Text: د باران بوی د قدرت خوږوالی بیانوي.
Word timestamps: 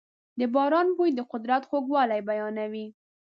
د 0.39 0.41
باران 0.53 0.87
بوی 0.97 1.11
د 1.15 1.19
قدرت 1.31 1.63
خوږوالی 1.69 2.19
بیانوي. 2.27 2.87